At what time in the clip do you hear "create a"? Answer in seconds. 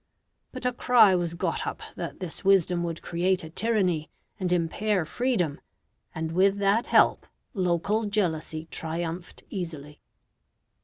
3.03-3.51